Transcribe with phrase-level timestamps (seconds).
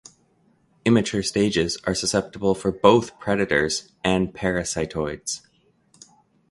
[0.83, 5.41] Immature stages are susceptible for both predators and parasitoids.